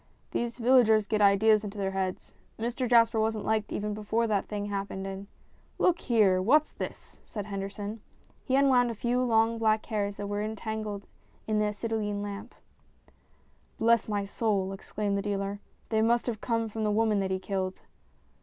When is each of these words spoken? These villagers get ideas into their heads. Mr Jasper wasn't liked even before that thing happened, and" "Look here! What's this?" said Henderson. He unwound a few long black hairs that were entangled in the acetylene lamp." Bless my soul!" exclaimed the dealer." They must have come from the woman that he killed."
These 0.31 0.57
villagers 0.57 1.05
get 1.05 1.21
ideas 1.21 1.63
into 1.63 1.77
their 1.77 1.91
heads. 1.91 2.33
Mr 2.57 2.89
Jasper 2.89 3.19
wasn't 3.19 3.45
liked 3.45 3.71
even 3.71 3.93
before 3.93 4.25
that 4.25 4.47
thing 4.47 4.65
happened, 4.65 5.05
and" 5.05 5.27
"Look 5.77 5.99
here! 5.99 6.41
What's 6.41 6.71
this?" 6.73 7.19
said 7.23 7.45
Henderson. 7.45 8.01
He 8.43 8.55
unwound 8.55 8.89
a 8.89 8.95
few 8.95 9.21
long 9.21 9.59
black 9.59 9.85
hairs 9.85 10.17
that 10.17 10.25
were 10.25 10.41
entangled 10.41 11.05
in 11.45 11.59
the 11.59 11.65
acetylene 11.67 12.23
lamp." 12.23 12.55
Bless 13.77 14.09
my 14.09 14.25
soul!" 14.25 14.73
exclaimed 14.73 15.19
the 15.19 15.21
dealer." 15.21 15.59
They 15.89 16.01
must 16.01 16.25
have 16.25 16.41
come 16.41 16.67
from 16.67 16.83
the 16.83 16.89
woman 16.89 17.19
that 17.19 17.29
he 17.29 17.37
killed." 17.37 17.81